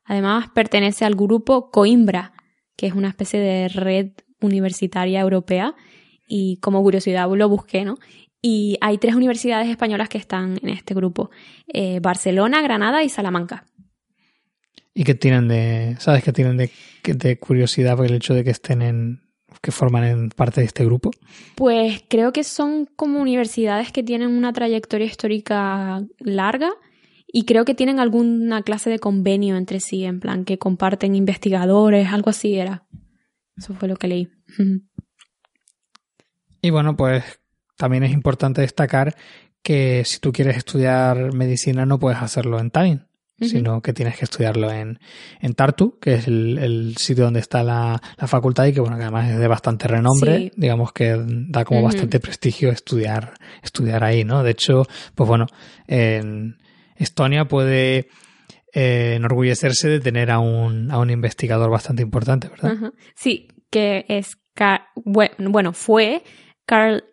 [0.04, 2.34] Además, pertenece al grupo Coimbra,
[2.76, 5.76] que es una especie de red universitaria europea.
[6.28, 8.00] Y como curiosidad lo busqué, ¿no?
[8.42, 11.30] Y hay tres universidades españolas que están en este grupo:
[11.72, 13.68] eh, Barcelona, Granada y Salamanca.
[14.96, 16.72] ¿Y qué tienen de, sabes qué tienen de,
[17.04, 19.25] de curiosidad por el hecho de que estén en,
[19.62, 21.12] que forman en parte de este grupo?
[21.56, 26.72] Pues creo que son como universidades que tienen una trayectoria histórica larga
[27.28, 32.08] y creo que tienen alguna clase de convenio entre sí, en plan que comparten investigadores,
[32.10, 32.86] algo así era.
[33.58, 34.30] Eso fue lo que leí.
[36.62, 37.24] Y bueno, pues
[37.78, 39.16] también es importante destacar
[39.62, 43.06] que si tú quieres estudiar medicina no puedes hacerlo en Tallinn.
[43.38, 43.50] Uh -huh.
[43.50, 44.98] sino que tienes que estudiarlo en,
[45.42, 48.96] en Tartu, que es el, el sitio donde está la, la, facultad y que bueno,
[48.96, 50.52] que además es de bastante renombre, sí.
[50.56, 51.18] digamos que
[51.50, 51.88] da como uh -huh.
[51.88, 54.42] bastante prestigio estudiar, estudiar ahí, ¿no?
[54.42, 54.84] De hecho,
[55.16, 55.48] pues bueno,
[55.88, 56.58] en
[56.96, 58.08] Estonia puede
[58.74, 62.74] eh, enorgullecerse de tener a un, a un investigador bastante importante, ¿verdad?
[62.74, 62.94] Uh -huh.
[63.16, 64.38] Sí, que es,
[65.04, 66.24] bueno, fue
[66.66, 67.04] Karl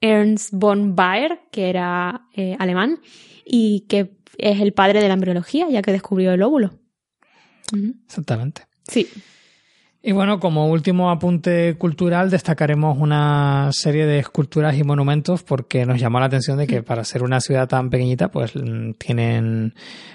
[0.00, 2.98] Ernst von Baer, que era eh, alemán,
[3.44, 6.70] y que es el padre de la embriología, ya que descubrió el óvulo.
[7.72, 7.94] Uh -huh.
[8.04, 8.62] Exactamente.
[8.88, 9.08] Sí.
[10.04, 16.00] Y bueno, como último apunte cultural, destacaremos una serie de esculturas y monumentos porque nos
[16.00, 19.74] llamó la atención de que para ser una ciudad tan pequeñita, pues mm, tienen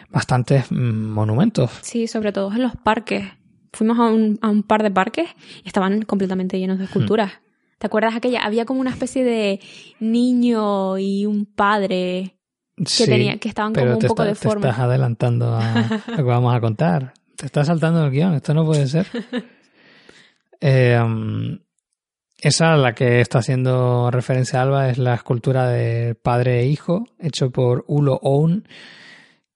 [0.10, 0.76] bastantes mm,
[1.14, 1.72] monumentos.
[1.84, 3.28] Sí, sobre todo en los parques.
[3.72, 5.30] Fuimos a un, a un par de parques
[5.64, 7.32] y estaban completamente llenos de esculturas.
[7.80, 8.42] ¿Te acuerdas aquella?
[8.42, 9.62] Había como una especie de
[10.00, 12.37] niño y un padre
[12.86, 14.62] Sí, tenía- que estaban pero como un te poco está- deformes.
[14.64, 15.74] Te estás adelantando a
[16.08, 17.14] lo que vamos a contar.
[17.36, 19.08] Te estás saltando el guion, esto no puede ser.
[20.60, 21.60] Eh, um,
[22.42, 27.52] esa, la que está haciendo referencia Alba, es la escultura de padre e hijo, hecho
[27.52, 28.68] por Ulo Oun,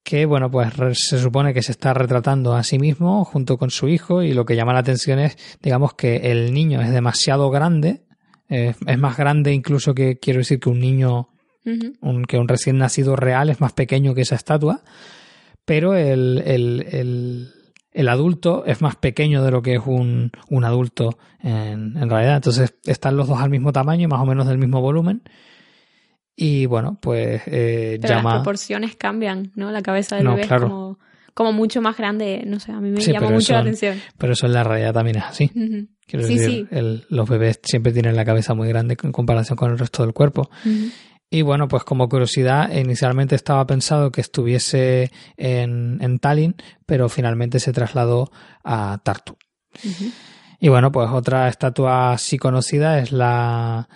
[0.04, 3.88] que, bueno, pues se supone que se está retratando a sí mismo junto con su
[3.88, 8.04] hijo y lo que llama la atención es, digamos, que el niño es demasiado grande,
[8.50, 11.30] eh, es más grande incluso que, quiero decir, que un niño
[11.63, 14.82] Un, que un recién nacido real es más pequeño que esa estatua,
[15.65, 17.50] pero el, el, el,
[17.91, 22.38] el adulto es más pequeño de lo que es un, un adulto en, en realidad.
[22.38, 25.21] Entonces están los dos al mismo tamaño, más o menos del mismo volumen.
[26.36, 28.36] Y bueno, pues eh, Pero las llama...
[28.36, 29.69] proporciones cambian, ¿no?
[29.71, 30.65] La cabeza del No, bebé claro.
[30.65, 31.00] es como,
[31.34, 32.43] como mucho más grande.
[32.47, 34.00] No sé, a mí me Sí, llama mucho la atención.
[34.17, 35.50] Pero eso en la realidad también es así.
[36.08, 36.76] Quiero Sí, decir, sí.
[36.76, 40.13] el- los bebés siempre tienen la cabeza muy grande en comparación con el resto del
[40.13, 40.50] cuerpo.
[40.65, 40.89] Ujú.
[41.34, 47.60] Y bueno, pues como curiosidad, inicialmente estaba pensado que estuviese en, en Tallinn, pero finalmente
[47.62, 48.30] se trasladó
[48.65, 49.38] a Tartu.
[50.60, 53.88] Y bueno, pues otra estatua así conocida es la,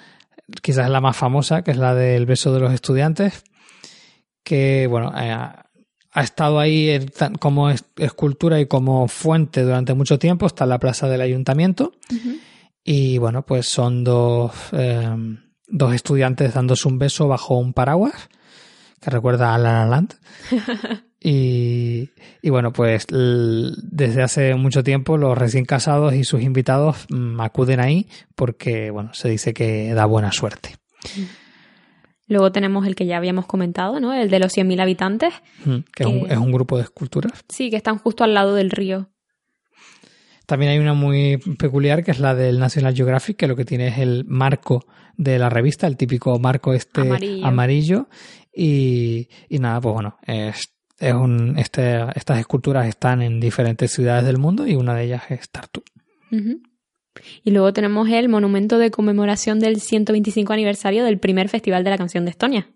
[0.61, 3.43] quizás la más famosa, que es la del beso de los estudiantes,
[4.43, 10.17] que bueno, eh, ha estado ahí en como es- escultura y como fuente durante mucho
[10.19, 11.91] tiempo, está en la plaza del ayuntamiento.
[12.83, 15.09] Y bueno, pues son dos, eh,
[15.67, 18.29] dos estudiantes dándose un beso bajo un paraguas,
[19.01, 20.13] que recuerda a La La Land.
[21.27, 22.11] Y,
[22.43, 27.79] y bueno, pues desde hace mucho tiempo los recién casados y sus invitados mm, acuden
[27.79, 30.75] ahí porque, bueno, se dice que da buena suerte.
[32.27, 34.13] Luego tenemos el que ya habíamos comentado, ¿no?
[34.13, 35.33] El de los 100.000 habitantes.
[35.63, 37.43] Mm, Que es un, Que- es un grupo de esculturas.
[37.49, 39.09] Sí, que están justo al lado del río.
[40.45, 43.87] También hay una muy peculiar que es la del National Geographic, que lo que tiene
[43.87, 44.85] es el marco
[45.17, 47.45] de la revista, el típico marco este Amarillo.
[47.45, 48.07] amarillo.
[48.53, 50.61] Y, y nada, pues bueno, es,
[50.99, 55.23] es un, este, estas esculturas están en diferentes ciudades del mundo y una de ellas
[55.29, 55.83] es Tartu.
[57.43, 61.97] Y luego tenemos el monumento de conmemoración del 125 aniversario del primer Festival de la
[61.97, 62.69] Canción de Estonia.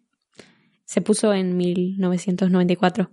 [0.85, 3.11] Se puso en 1994.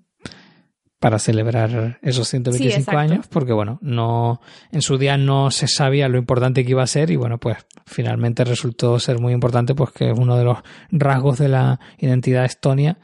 [0.99, 4.41] Para celebrar esos 125 Sí, años, porque bueno, no
[4.73, 7.59] en su día no se sabía lo importante que iba a ser y bueno, pues
[7.85, 10.59] finalmente resultó ser muy importante pues que es uno de los
[10.91, 12.99] rasgos de la identidad estonia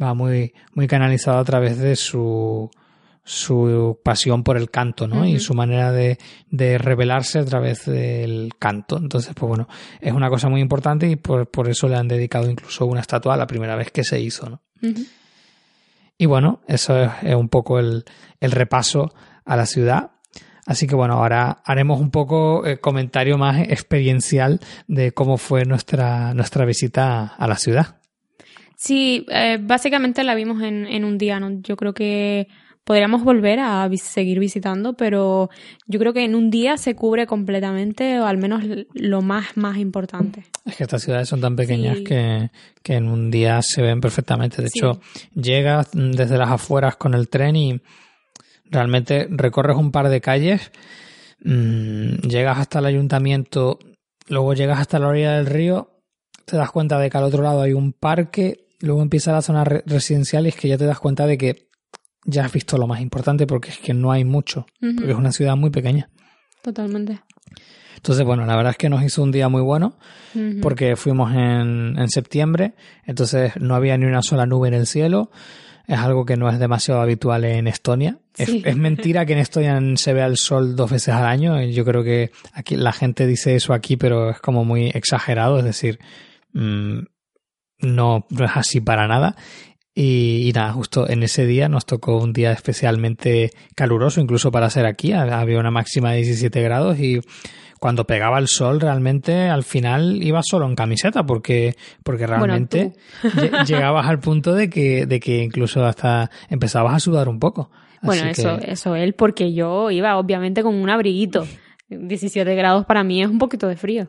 [0.00, 2.70] va muy muy canalizado a través de su
[3.24, 5.26] su pasión por el canto, ¿no?
[5.26, 6.16] Y su manera de,
[6.50, 8.96] de revelarse a través del canto.
[8.96, 9.68] Entonces, pues bueno,
[10.00, 13.36] es una cosa muy importante y por, por eso le han dedicado incluso una estatua
[13.36, 14.62] la primera vez que se hizo, ¿no?
[16.18, 18.04] Y bueno, eso es, un poco el,
[18.40, 20.10] el repaso a la ciudad.
[20.66, 26.34] Así que bueno, ahora haremos un poco eh, comentario más experiencial de cómo fue nuestra,
[26.34, 27.96] nuestra visita a la ciudad.
[28.76, 31.50] Sí, eh, básicamente la vimos en, en un día, ¿no?
[31.62, 32.48] Yo creo que
[32.88, 35.50] podríamos volver a seguir visitando, pero
[35.86, 39.76] yo creo que en un día se cubre completamente, o al menos lo más, más
[39.76, 40.46] importante.
[40.64, 42.04] Es que estas ciudades son tan pequeñas Sí.
[42.04, 42.50] que,
[42.82, 44.62] que en un día se ven perfectamente.
[44.62, 44.78] De Sí.
[44.78, 45.00] hecho,
[45.34, 47.78] llegas desde las afueras con el tren y
[48.70, 50.72] realmente recorres un par de calles,
[51.44, 53.78] mm, llegas hasta el ayuntamiento,
[54.28, 55.90] luego llegas hasta la orilla del río,
[56.46, 59.64] te das cuenta de que al otro lado hay un parque, luego empieza la zona
[59.64, 61.67] re- residencial y es que ya te das cuenta de que
[62.24, 65.32] ya has visto lo más importante porque es que no hay mucho, porque es una
[65.32, 66.10] ciudad muy pequeña.
[66.62, 67.20] Totalmente.
[67.96, 69.96] Entonces, bueno, la verdad es que nos hizo un día muy bueno
[70.62, 75.30] porque fuimos en, en septiembre, entonces no había ni una sola nube en el cielo.
[75.88, 78.18] Es algo que no es demasiado habitual en Estonia.
[78.34, 78.62] Sí.
[78.64, 81.60] Es, mentira que en Estonia se vea el sol dos veces al año.
[81.62, 85.58] Yo creo que aquí la gente dice eso aquí, pero es como muy exagerado.
[85.58, 85.98] Es decir,
[86.52, 86.98] mm,
[87.80, 89.34] no, no es así para nada.
[90.00, 94.70] Y, y nada, justo en ese día nos tocó un día especialmente caluroso, incluso para
[94.70, 95.12] ser aquí.
[95.12, 97.20] Había una máxima de 17 grados y
[97.80, 102.92] cuando pegaba el sol realmente al final iba solo en camiseta porque, porque realmente
[103.24, 107.68] lle- llegabas al punto de que, de que incluso hasta empezabas a sudar un poco.
[108.00, 111.44] Bueno, Así eso, que- eso él, porque yo iba obviamente con un abriguito.
[111.88, 114.08] 17 grados para mí es un poquito de frío.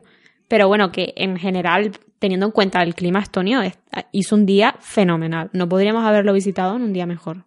[0.50, 3.78] Pero bueno, que en general, teniendo en cuenta el clima estonio, es-
[4.10, 5.48] hizo un día fenomenal.
[5.52, 7.44] No podríamos haberlo visitado en un día mejor.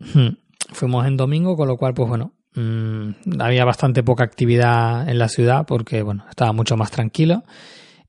[0.00, 0.30] Hmm.
[0.72, 5.28] Fuimos en domingo, con lo cual, pues bueno, mm, había bastante poca actividad en la
[5.28, 7.44] ciudad porque, bueno, estaba mucho más tranquilo.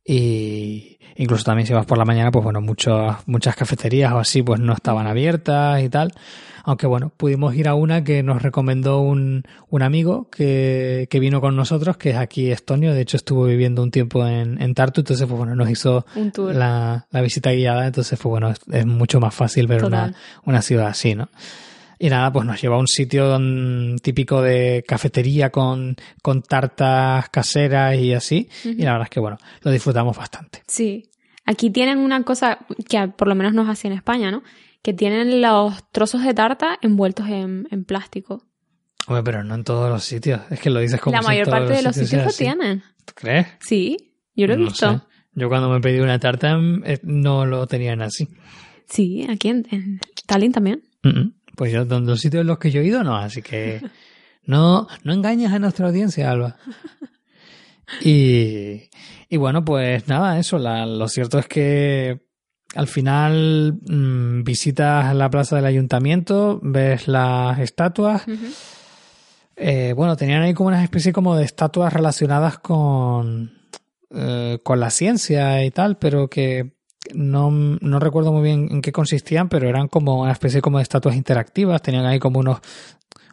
[0.04, 4.42] Y incluso también si vas por la mañana, pues bueno, muchas muchas cafeterías o así,
[4.42, 6.12] pues no estaban abiertas y tal.
[6.66, 11.40] Aunque bueno, pudimos ir a una que nos recomendó un, un amigo que, que vino
[11.40, 15.02] con nosotros, que es aquí estonio, de hecho estuvo viviendo un tiempo en, en Tartu,
[15.02, 19.36] entonces pues bueno, nos hizo La, la, visita guiada, entonces pues bueno, es, mucho más
[19.36, 21.30] fácil ver una, una ciudad así, ¿no?
[22.00, 23.40] Y nada, pues nos lleva a un sitio
[24.02, 28.50] típico de cafetería con, con tartas caseras y así.
[28.66, 30.62] Y la verdad es que, bueno, lo disfrutamos bastante.
[30.68, 31.10] Sí.
[31.46, 34.44] Aquí tienen una cosa que por lo menos nos hace en España, ¿no?
[34.86, 38.44] Que tienen los trozos de tarta envueltos en, plástico.
[39.08, 40.42] Hombre, pero no en todos los sitios.
[40.52, 42.84] Es que lo dices como La mayor parte de los sitios, lo tienen.
[43.04, 43.48] ¿Tú crees?
[43.62, 45.08] Sí, yo lo he visto.
[45.34, 48.30] Yo cuando me pedí una tarta eh, no lo tenían así.
[48.88, 50.84] Sí, aquí en, en Tallinn también.
[51.56, 53.16] Pues yo, donde los sitios en los que yo he ido, no.
[53.16, 53.82] Así que
[54.46, 56.58] no, no engañes a nuestra audiencia, Alba.
[58.02, 58.90] Y,
[59.30, 60.58] y bueno, pues nada, eso.
[60.58, 62.25] La, lo cierto es que
[62.76, 68.24] al final mm, visitas la plaza del ayuntamiento, ves las estatuas.
[69.56, 73.54] Eh, bueno, tenían ahí como una especie como de estatuas relacionadas con,
[74.12, 76.74] eh, con la ciencia y tal, pero que
[77.14, 80.84] no, no recuerdo muy bien en qué consistían, pero eran como una especie como de
[80.84, 81.82] estatuas interactivas.
[81.82, 82.60] Tenían ahí como unos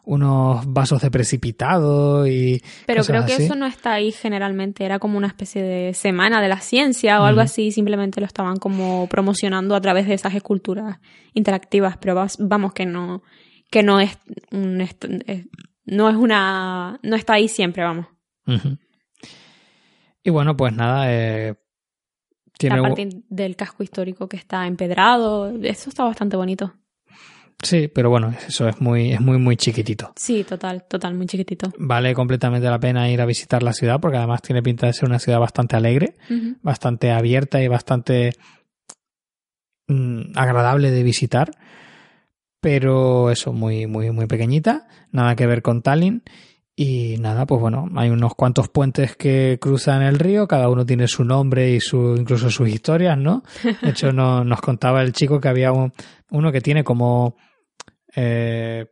[0.05, 2.63] unos vasos de precipitado y.
[2.87, 6.49] Pero creo que eso no está ahí generalmente, era como una especie de semana de
[6.49, 10.99] la ciencia o algo así, simplemente lo estaban como promocionando a través de esas esculturas
[11.35, 13.23] interactivas, pero vamos que no,
[13.71, 14.19] que no es
[14.51, 14.85] un,
[15.85, 18.07] no es una, no está ahí siempre, vamos.
[20.25, 21.55] Y bueno, pues nada, eh,
[22.59, 22.77] tiene...
[22.77, 26.75] La parte del casco histórico que está empedrado, eso está bastante bonito.
[27.63, 30.13] Sí, pero bueno, eso es muy, es muy, muy chiquitito.
[30.17, 31.73] Sí, total, total, muy chiquitito.
[31.79, 35.09] Vale completamente la pena ir a visitar la ciudad porque además tiene pinta de ser
[35.09, 36.17] una ciudad bastante alegre,
[36.61, 38.33] bastante abierta y bastante
[39.87, 41.53] mm, agradable de visitar.
[42.61, 46.23] Pero eso, muy, muy, muy pequeñita, nada que ver con Tallinn.
[46.75, 51.07] Y nada, pues bueno, hay unos cuantos puentes que cruzan el río, cada uno tiene
[51.07, 53.43] su nombre y su, incluso sus historias, ¿no?
[53.83, 57.37] De hecho, no, nos contaba el chico que había uno que tiene como
[58.15, 58.87] eh,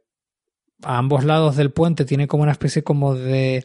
[0.82, 3.64] a ambos lados del puente tiene como una especie como de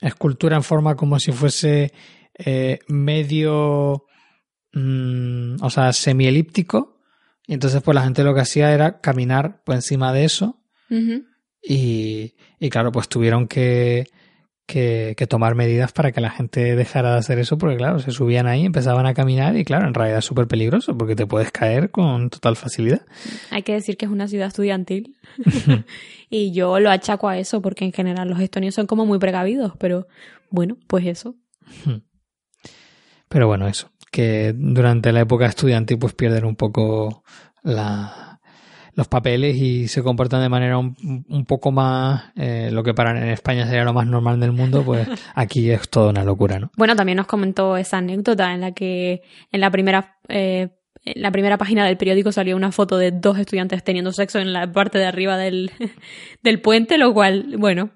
[0.00, 1.92] escultura en forma como si fuese
[2.34, 4.04] eh, medio,
[4.72, 7.00] mm, o sea, semielíptico.
[7.46, 10.60] Y entonces pues la gente lo que hacía era caminar por encima de eso.
[11.62, 14.06] y, y claro, pues tuvieron que,
[14.68, 18.46] que, tomar medidas para que la gente dejara de hacer eso, porque claro, se subían
[18.46, 21.90] ahí, empezaban a caminar y claro, en realidad es súper peligroso porque te puedes caer
[21.90, 23.00] con total facilidad.
[23.50, 25.16] Hay que decir que es una ciudad estudiantil
[26.30, 29.72] y yo lo achaco a eso porque en general los estonios son como muy precavidos,
[29.78, 30.06] pero
[30.50, 31.34] bueno, pues eso.
[33.28, 37.24] Pero bueno, eso, que durante la época estudiantil pues pierden un poco
[37.62, 38.27] la,
[38.98, 43.28] los papeles y se comportan de manera un, poco más, eh, lo que para en
[43.28, 45.06] España sería lo más normal del mundo, pues
[45.36, 46.72] aquí es toda una locura, ¿no?
[46.76, 50.18] Bueno, también nos comentó esa anécdota en la que en la primera...
[50.28, 50.70] Eh,
[51.04, 54.52] en la primera página del periódico salió una foto de dos estudiantes teniendo sexo en
[54.52, 55.70] la parte de arriba del,
[56.42, 57.90] del puente, lo cual, bueno.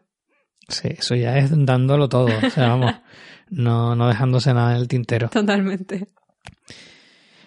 [0.69, 2.27] Sí, eso ya es dándolo todo.
[2.27, 2.95] O sea, vamos,
[3.51, 5.31] no, no dejándose nada en el tintero.
[5.31, 6.07] Totalmente.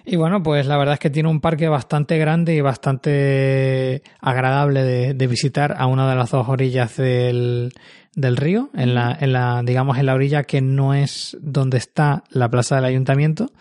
[0.06, 4.84] Y bueno, pues la verdad es que tiene un parque bastante grande y bastante agradable
[5.14, 7.74] de, visitar a una de las dos orillas del,
[8.14, 12.24] del río, en la, en la, digamos, en la orilla que no es donde está
[12.30, 13.52] la plaza del ayuntamiento.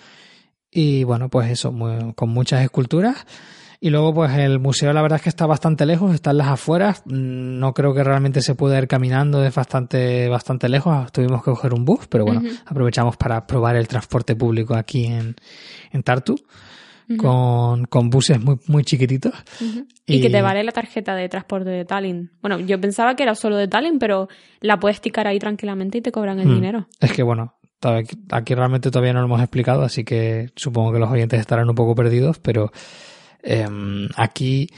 [0.70, 1.72] Y bueno, pues eso,
[2.14, 3.24] con muchas esculturas
[3.84, 6.48] y luego, pues el museo, la verdad es que está bastante lejos, está en las
[6.48, 7.02] afueras.
[7.04, 11.12] No creo que realmente se pueda ir caminando, es bastante, bastante lejos.
[11.12, 15.36] Tuvimos que coger un bus, pero bueno, aprovechamos para probar el transporte público aquí en,
[15.92, 16.34] en Tartu.
[17.18, 19.34] Con, con, buses muy, muy chiquititos.
[20.06, 20.22] y...
[20.22, 22.30] que te vale la tarjeta de transporte de Tallinn.
[22.40, 24.28] Bueno, yo pensaba que era solo de Tallinn, pero
[24.62, 26.54] la puedes ticar ahí tranquilamente y te cobran el mm.
[26.54, 26.88] dinero.
[27.00, 27.56] Es que bueno,
[28.30, 31.74] aquí realmente todavía no lo hemos explicado, así que supongo que los oyentes estarán un
[31.74, 32.72] poco perdidos, pero
[33.44, 34.68] Em, aquí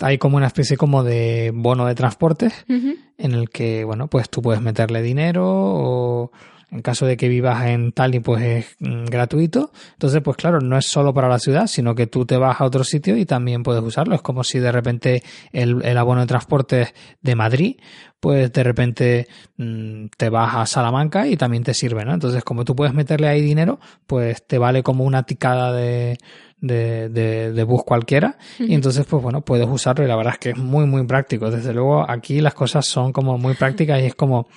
[0.00, 4.42] hay como una especie como de bono de transporte en el que, bueno, pues tú
[4.42, 6.30] puedes meterle dinero o
[6.70, 9.72] en caso de que vivas en Tallinn, pues es mm, gratuito.
[9.92, 12.64] Entonces, pues claro, no es solo para la ciudad, sino que tú te vas a
[12.64, 14.14] otro sitio y también puedes usarlo.
[14.14, 16.92] Es como si de repente el, el abono de transporte
[17.22, 17.76] de Madrid,
[18.20, 22.12] pues de repente mm, te vas a Salamanca y también te sirve, ¿no?
[22.12, 26.18] Entonces, como tú puedes meterle ahí dinero, pues te vale como una ticada de,
[26.60, 28.36] de, de, de bus cualquiera.
[28.58, 31.50] Y entonces, pues bueno, puedes usarlo y la verdad es que es muy, muy práctico.
[31.50, 34.48] Desde luego, aquí las cosas son como muy prácticas y es como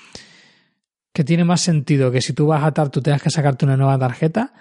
[1.14, 3.78] que tiene más sentido que si tú vas a TAR tú tengas que sacarte una
[3.78, 4.54] nueva tarjeta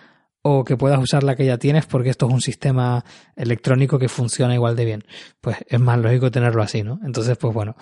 [0.43, 3.05] o que puedas usar la que ya tienes porque esto es un sistema
[3.37, 5.05] electrónico que funciona igual de bien.
[5.41, 6.99] Pues es más lógico tenerlo así, ¿no?
[7.05, 7.77] Entonces, pues bueno,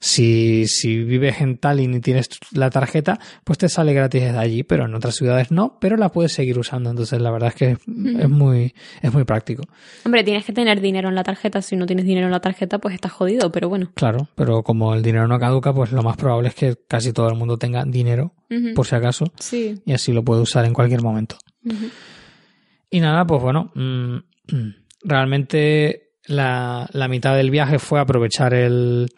[0.00, 4.62] si, si vives en Tallinn y tienes la tarjeta, pues te sale gratis desde allí,
[4.62, 6.90] pero en otras ciudades no, pero la puedes seguir usando.
[6.90, 9.62] Entonces, la verdad es que es, es muy, es muy práctico.
[10.04, 11.62] Hombre, tienes que tener dinero en la tarjeta.
[11.62, 13.90] Si no tienes dinero en la tarjeta, pues estás jodido, pero bueno.
[13.94, 17.28] Claro, pero como el dinero no caduca, pues lo más probable es que casi todo
[17.28, 18.34] el mundo tenga dinero,
[18.74, 19.80] por si acaso, Sí.
[19.86, 21.36] y así lo puede usar en cualquier momento.
[22.90, 24.16] Y nada, pues bueno, mm,
[25.04, 29.08] realmente la, la mitad del viaje fue aprovechar el,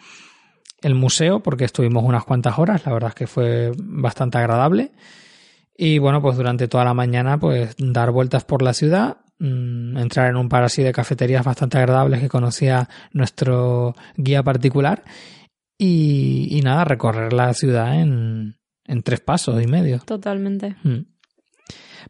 [0.83, 4.93] el museo porque estuvimos unas cuantas horas, la verdad es que fue bastante agradable.
[5.77, 10.31] Y bueno, pues durante toda la mañana pues dar vueltas por la ciudad, mm, entrar
[10.31, 15.03] en un par así de cafeterías bastante agradables que conocía nuestro guía particular
[15.77, 19.99] y, y nada, recorrer la ciudad en, en tres pasos y medio.
[19.99, 20.77] Totalmente.
[20.85, 21.14] Mm.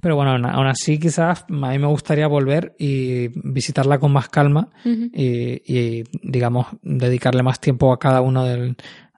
[0.00, 4.68] Pero bueno, aún- así quizás a mí me gustaría volver y visitarla con más calma
[5.14, 8.76] y, y, digamos, dedicarle más tiempo a cada uno del-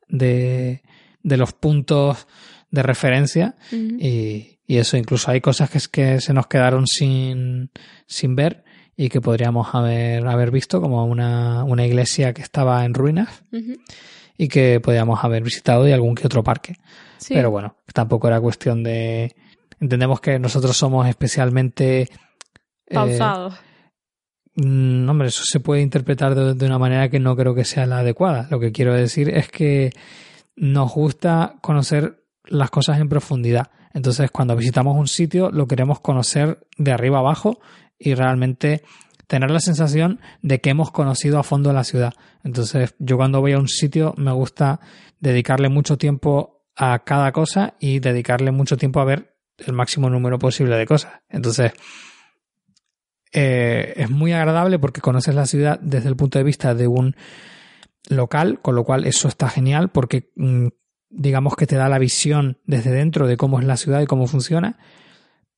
[0.09, 0.83] de,
[1.23, 2.27] de los puntos
[2.71, 3.55] de referencia
[4.01, 7.71] y, y eso, incluso hay cosas que, es que se nos quedaron sin,
[8.07, 8.65] sin ver
[8.97, 13.43] y que podríamos haber, haber visto, como una, una iglesia que estaba en ruinas
[14.39, 16.77] y que podríamos haber visitado y algún que otro parque.
[17.19, 17.35] Sí.
[17.35, 19.35] Pero bueno, tampoco era cuestión de...
[19.81, 22.03] Entendemos que nosotros somos especialmente...
[22.03, 22.09] eh,
[22.95, 23.55] Pausado.
[24.55, 27.87] mm, hombre, eso se puede interpretar de, de una manera que no creo que sea
[27.87, 28.49] la adecuada.
[28.51, 29.91] Lo que quiero decir es que
[30.57, 33.71] nos gusta conocer las cosas en profundidad.
[33.93, 37.59] Entonces, cuando visitamos un sitio, lo queremos conocer de arriba abajo
[37.99, 38.83] y realmente
[39.27, 42.13] tener la sensación de que hemos conocido a fondo la ciudad.
[42.45, 44.81] Entonces, yo cuando voy a un sitio me gusta
[45.19, 50.39] dedicarle mucho tiempo a cada cosa y dedicarle mucho tiempo a ver el máximo número
[50.39, 51.13] posible de cosas.
[51.29, 51.73] Entonces,
[53.33, 57.17] eh, es muy agradable porque conoces la ciudad desde el punto de vista de un
[58.09, 60.69] local, con lo cual eso está genial porque mm,
[61.11, 64.27] digamos que te da la visión desde dentro de cómo es la ciudad y cómo
[64.27, 64.79] funciona,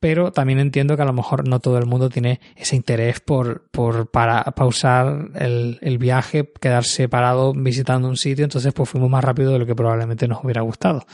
[0.00, 3.68] pero también entiendo que a lo mejor no todo el mundo tiene ese interés por,
[3.70, 9.24] por para pausar el, el viaje, quedarse parado visitando un sitio, entonces pues fuimos más
[9.24, 11.04] rápido de lo que probablemente nos hubiera gustado.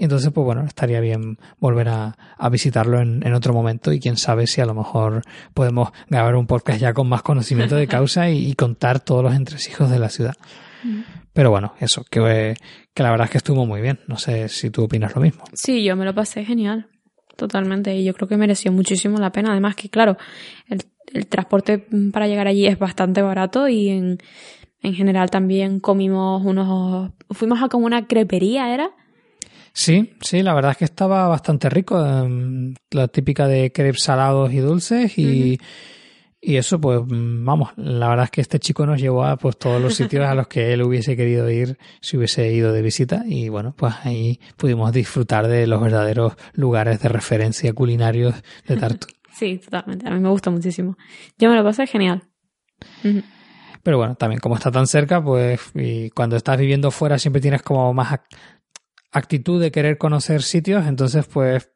[0.00, 4.00] Y entonces, pues bueno, estaría bien volver a, a visitarlo en, en otro momento y
[4.00, 5.20] quién sabe si a lo mejor
[5.52, 9.34] podemos grabar un podcast ya con más conocimiento de causa y, y contar todos los
[9.34, 10.36] entresijos de la ciudad.
[11.34, 12.54] Pero bueno, eso, que,
[12.94, 14.00] que la verdad es que estuvo muy bien.
[14.06, 15.44] No sé si tú opinas lo mismo.
[15.52, 16.86] Sí, yo me lo pasé genial.
[17.36, 17.94] Totalmente.
[17.94, 19.52] Y yo creo que mereció muchísimo la pena.
[19.52, 20.16] Además que, claro,
[20.66, 20.80] el,
[21.12, 24.16] el transporte para llegar allí es bastante barato y en,
[24.80, 27.12] en general también comimos unos...
[27.32, 28.92] Fuimos a como una crepería, ¿era?
[29.72, 32.04] Sí, sí, la verdad es que estaba bastante rico.
[32.04, 35.58] em, La típica de crepes salados y dulces y,
[36.40, 39.80] y eso, pues vamos, la verdad es que este chico nos llevó a pues todos
[39.80, 43.48] los sitios a los que él hubiese querido ir si hubiese ido de visita y
[43.48, 48.34] bueno, pues ahí pudimos disfrutar de los verdaderos lugares de referencia culinarios
[48.66, 49.06] de Tartu.
[49.32, 50.06] Sí, totalmente.
[50.06, 50.98] A mí me gusta muchísimo.
[51.38, 52.24] Yo me lo pasé genial.
[53.82, 57.62] Pero bueno, también como está tan cerca, pues y cuando estás viviendo fuera siempre tienes
[57.62, 58.20] como más
[59.12, 61.70] actitud de querer conocer sitios, entonces pues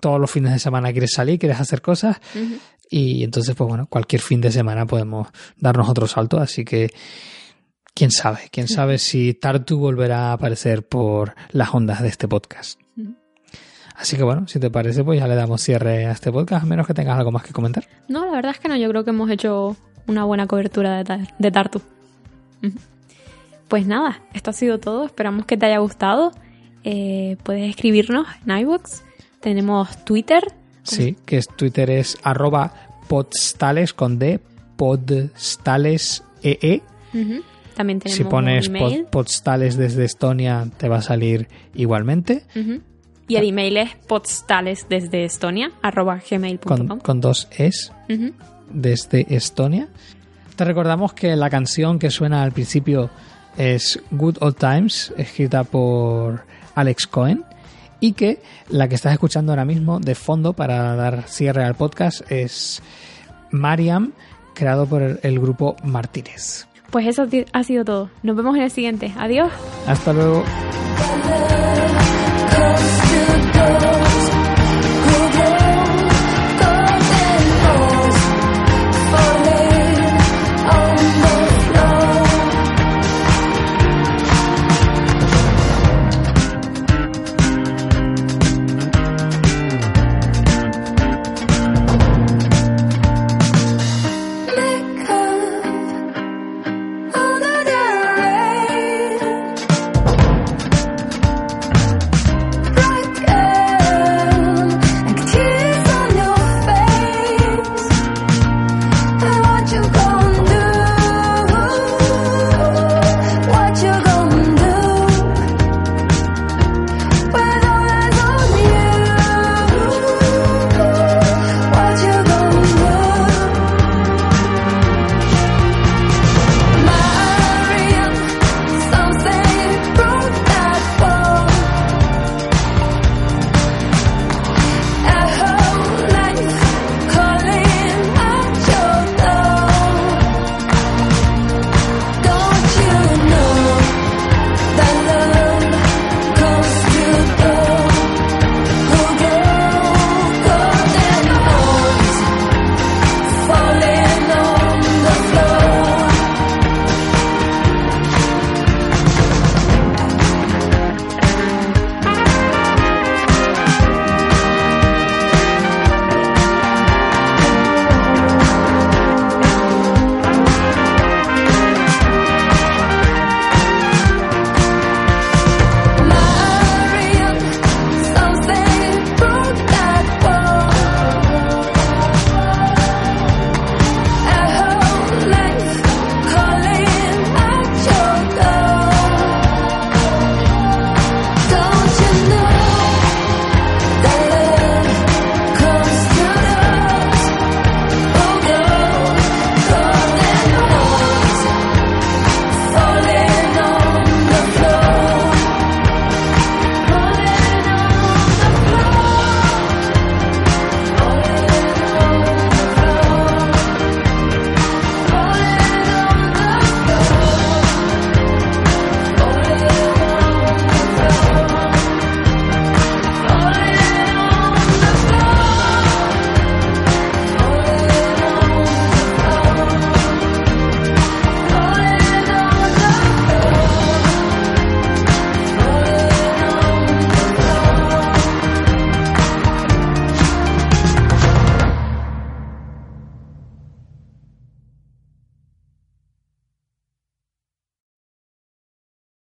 [0.00, 2.20] todos los fines de semana quieres salir, quieres hacer cosas
[2.90, 6.90] y entonces pues bueno, cualquier fin de semana podemos darnos otro salto, así que
[7.94, 12.80] quién sabe, quién sabe si Tartu volverá a aparecer por las ondas de este podcast.
[13.96, 16.66] Así que bueno, si te parece, pues ya le damos cierre a este podcast, a
[16.66, 17.86] menos que tengas algo más que comentar.
[18.08, 18.76] No, la verdad es que no.
[18.76, 19.76] Yo creo que hemos hecho
[20.08, 21.80] una buena cobertura de, Tar- de Tartu.
[23.68, 25.06] Pues nada, esto ha sido todo.
[25.06, 26.32] Esperamos que te haya gustado.
[26.84, 29.02] Eh, puedes escribirnos en iVoox.
[29.40, 30.42] Tenemos Twitter.
[30.82, 32.72] Sí, que es Twitter es arroba
[33.08, 34.38] podstales con D,
[34.76, 36.82] podstales EE.
[37.14, 37.42] Ujú.
[37.74, 39.06] También tenemos Si pones un pod- email.
[39.06, 42.44] podstales desde Estonia te va a salir igualmente.
[43.26, 46.86] Y el email es postales desde Estonia, arroba gmail.com.
[46.86, 47.92] con, con dos es
[48.70, 49.88] desde Estonia.
[50.56, 53.10] Te recordamos que la canción que suena al principio
[53.56, 56.44] es Good Old Times, escrita por
[56.74, 57.44] Alex Cohen.
[58.00, 62.30] Y que la que estás escuchando ahora mismo de fondo para dar cierre al podcast
[62.30, 62.82] es
[63.50, 64.12] Mariam,
[64.54, 66.66] creado por el grupo Martínez.
[66.90, 68.10] Pues eso ha sido todo.
[68.22, 69.12] Nos vemos en el siguiente.
[69.16, 69.50] Adiós.
[69.86, 70.44] Hasta luego.